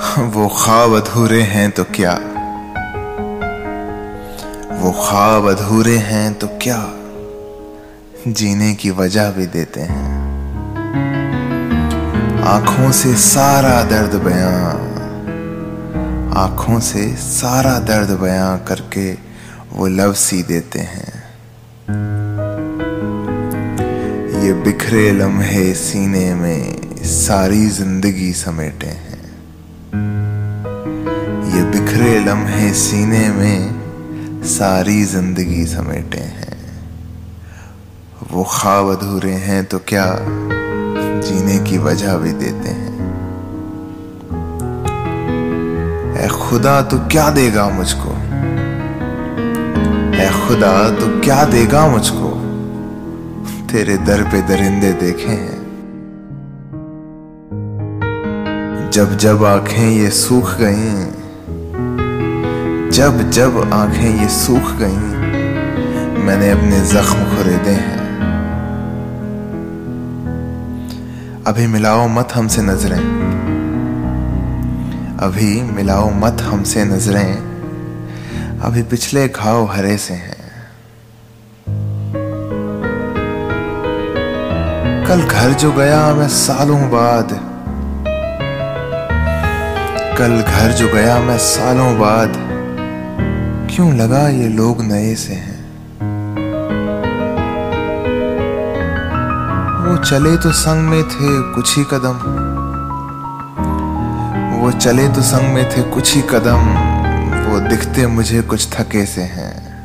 वो 0.18 0.48
ख्वाब 0.48 0.92
अधूरे 0.94 1.42
हैं 1.42 1.70
तो 1.70 1.84
क्या? 1.84 2.12
वो 4.80 4.92
ख्वाब 4.92 5.48
अधूरे 5.50 5.96
हैं 5.96 6.34
तो 6.34 6.46
क्या? 6.46 6.78
जीने 8.28 8.74
की 8.74 8.90
वजह 8.90 9.30
भी 9.30 9.46
देते 9.46 9.80
हैं। 9.80 10.08
आँखों 12.42 12.90
से 12.92 13.14
सारा 13.14 13.82
दर्द 13.82 14.14
बयां। 14.14 14.62
आँखों 16.36 16.80
से 16.80 17.16
सारा 17.16 17.78
दर्द 17.78 18.10
बयां 18.10 18.58
करके 18.58 19.12
वो 19.72 19.86
लव 19.86 20.12
सी 20.12 20.42
देते 20.42 20.78
हैं। 20.78 21.12
ये 24.44 24.52
बिखरे 24.52 25.10
लम्हे 25.12 25.74
सीने 25.74 26.34
में 26.34 26.76
सारी 27.04 27.66
ज़िंदगी 27.66 28.32
समेटे 28.32 28.86
हैं। 28.86 29.09
ये 29.94 31.62
बिखरे 31.62 32.18
लम्हे 32.20 32.72
सीने 32.74 33.28
में 33.28 34.42
सारी 34.44 35.04
ज़िंदगी 35.04 35.66
समेटे 35.66 36.18
हैं। 36.18 36.58
वो 38.32 38.44
ख्वाब 38.44 38.88
अधूरे 38.88 39.32
हैं 39.32 39.64
तो 39.64 39.78
क्या 39.78 40.18
जीने 41.20 41.58
की 41.70 41.78
वजह 41.78 42.16
भी 42.16 42.32
देते 42.32 42.68
हैं? 42.68 42.90
ए 46.24 46.28
खुदा 46.28 46.82
तो 46.82 46.98
क्या 46.98 47.30
देगा 47.30 47.68
मुझको? 47.68 48.10
ए 50.16 50.30
खुदा 50.46 50.90
तो 50.90 51.20
क्या 51.20 51.44
देगा 51.44 51.86
मुझको? 51.88 52.30
तेरे 53.72 53.96
दर 53.96 54.22
पे 54.22 54.42
दरिंदे 54.42 54.92
देखे 54.92 55.32
हैं। 55.32 55.59
जब 58.92 59.16
जब 59.16 59.44
आँखें 59.44 59.90
ये 59.90 60.10
सूख 60.10 60.54
गईं, 60.60 61.06
जब 62.90 63.30
जब 63.30 63.70
आँखें 63.72 64.22
ये 64.22 64.28
सूख 64.28 64.72
गईं, 64.72 65.16
मैंने 66.24 66.50
अपने 66.50 66.80
जख्म 66.80 67.36
खुरेदे 67.36 67.70
हैं। 67.70 68.00
अभी 71.46 71.66
मिलाओ 71.66 72.08
मत 72.08 72.28
हमसे 72.34 72.62
नज़रें। 72.62 72.98
अभी 75.20 75.62
मिलाओ 75.62 76.10
मत 76.10 76.36
हमसे 76.40 76.84
नज़रें। 76.84 77.34
अभी 78.62 78.82
पिछले 78.82 79.28
घाव 79.28 79.64
हरे 79.64 79.96
से 79.96 80.14
हैं। 80.14 80.52
कल 85.06 85.22
घर 85.22 85.50
जो 85.50 85.72
गया 85.72 86.14
मैं 86.14 86.28
सालों 86.28 86.90
बाद 86.90 87.49
कल 90.20 90.42
घर 90.42 90.72
जो 90.72 90.88
गया 90.88 91.18
मैं 91.18 91.38
सालों 91.38 91.98
बाद, 91.98 92.32
क्यों 93.70 93.94
लगा 93.94 94.28
ये 94.28 94.48
लोग 94.48 94.82
नए 94.82 95.14
से 95.14 95.32
हैं? 95.34 95.60
वो 99.86 99.96
चले 99.96 100.36
तो 100.36 100.52
संग 100.52 100.88
में 100.88 101.02
थे 101.04 101.54
कुछ 101.54 101.78
ही 101.78 101.84
कदम। 101.84 102.18
वो 104.60 104.70
चले 104.72 105.08
तो 105.08 105.22
संग 105.22 105.54
में 105.54 105.70
थे 105.70 105.82
कुछ 105.82 106.14
ही 106.14 106.22
कदम। 106.22 106.68
वो 107.50 107.60
दिखते 107.60 108.06
मुझे 108.06 108.42
कुछ 108.42 108.68
थके 108.72 109.06
से 109.06 109.22
हैं। 109.22 109.84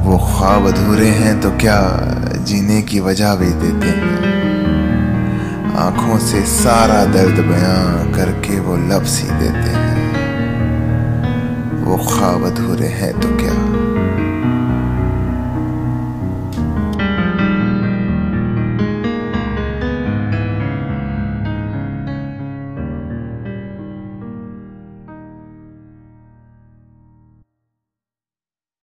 वो 0.00 0.18
ख्वाब 0.18 0.66
अधूरे 0.66 1.08
हैं 1.08 1.40
तो 1.40 1.50
क्या 1.50 1.80
जीने 2.38 2.82
की 2.82 3.00
वजह 3.00 3.34
भी 3.34 3.50
देते 3.50 3.86
हैं? 3.86 4.31
आँखों 5.76 6.18
से 6.18 6.44
सारा 6.46 7.04
दर्द 7.04 7.38
बयां 7.40 8.12
करके 8.12 8.60
वो 8.60 8.76
लब 8.76 9.04
सी 9.04 9.22
देते 9.22 9.70
हैं। 9.70 10.02
वो 11.84 11.96
खावत 11.96 12.60
हो 12.60 12.74
रहे 12.74 12.88
हैं 12.88 13.20
तो 13.20 13.28
क्या? 13.36 13.54